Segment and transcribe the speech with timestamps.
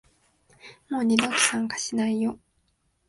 [0.89, 2.39] もう二度と参加しないよ